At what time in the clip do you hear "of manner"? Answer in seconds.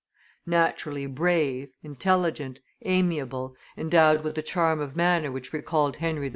4.79-5.31